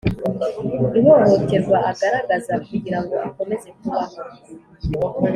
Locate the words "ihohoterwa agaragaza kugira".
0.99-2.99